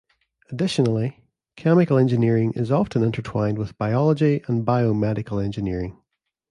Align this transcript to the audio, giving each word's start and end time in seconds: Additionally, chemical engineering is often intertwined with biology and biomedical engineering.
Additionally, 0.49 1.21
chemical 1.55 1.95
engineering 1.95 2.53
is 2.55 2.71
often 2.71 3.03
intertwined 3.03 3.59
with 3.59 3.77
biology 3.77 4.43
and 4.47 4.65
biomedical 4.65 5.39
engineering. 5.45 5.95